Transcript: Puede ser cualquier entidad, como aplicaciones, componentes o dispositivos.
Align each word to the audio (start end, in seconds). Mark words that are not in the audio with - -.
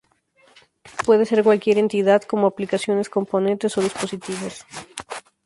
Puede 1.05 1.27
ser 1.27 1.43
cualquier 1.43 1.77
entidad, 1.77 2.23
como 2.23 2.47
aplicaciones, 2.47 3.07
componentes 3.07 3.77
o 3.77 3.81
dispositivos. 3.83 4.65